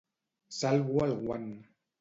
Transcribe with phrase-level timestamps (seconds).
[0.61, 1.47] Salvo el guant.